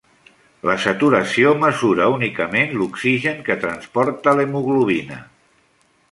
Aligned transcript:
La 0.67 0.75
saturació 0.85 1.51
mesura 1.63 2.07
únicament 2.13 2.73
l'oxigen 2.79 3.43
que 3.49 3.57
transporta 3.67 4.33
l'hemoglobina. 4.39 5.19